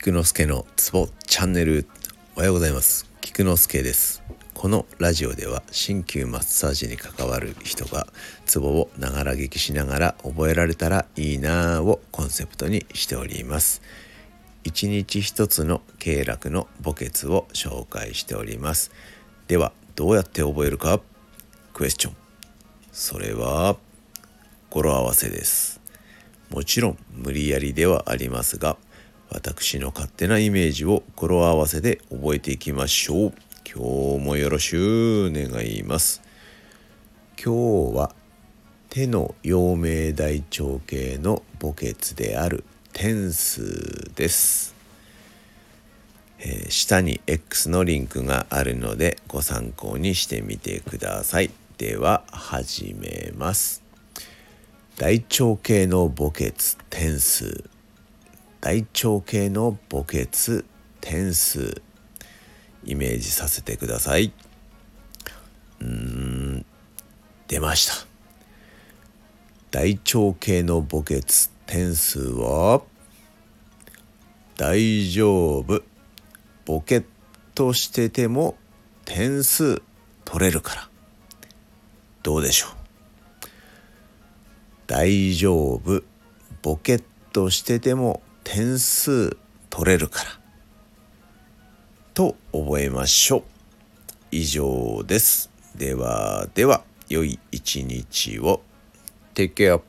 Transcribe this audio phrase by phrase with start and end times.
[0.00, 1.84] 菊之助のツボチャンネル。
[2.36, 3.10] おはようございます。
[3.20, 4.22] 菊之助です。
[4.54, 8.06] このラジオでは鍼灸マッサージに関わる人が
[8.46, 13.82] ツボをながら聞きしながら覚えられたらいいなぁをコンセプトにしております。
[14.62, 18.92] 一日一つの経絡の墓穴を紹介しております。
[19.48, 21.00] ではどうやって覚えるか？
[21.74, 22.16] クエスチョン。
[22.92, 23.76] それは
[24.70, 25.80] 語呂合わせです。
[26.50, 28.78] もちろん無理やりではありますが
[29.30, 33.32] 私の勝手なイメージを語呂合わせで覚えていきましょう。
[33.70, 36.22] 今日もよろしゅう願います。
[37.36, 38.14] 今日は
[38.88, 42.64] 手の陽明大腸系の墓穴である
[42.94, 44.74] 天数です、
[46.38, 51.50] えー、下に X のリンクがあるのでご参考にしてみてください。
[51.76, 53.82] では始めます。
[54.96, 56.52] 大腸系の墓穴
[56.90, 57.70] 天数。
[58.60, 60.64] 大腸系の墓穴
[61.00, 61.80] 点数
[62.84, 64.32] イメージさせてください。
[65.80, 66.66] うーん
[67.46, 67.94] 出ました。
[69.70, 71.22] 大腸系の墓穴
[71.66, 72.82] 点数は
[74.56, 75.82] 大丈夫
[76.64, 77.04] ボケっ
[77.54, 78.56] としてても
[79.04, 79.82] 点数
[80.24, 80.88] 取れるから。
[82.22, 82.70] どうでしょう？
[84.86, 86.02] 大丈夫
[86.62, 89.36] ボケっとしてても点数
[89.68, 90.30] 取れるから。
[92.14, 93.42] と覚えましょう。
[94.30, 95.50] 以上です。
[95.76, 98.62] ではでは良い一日を。
[99.34, 99.82] Take care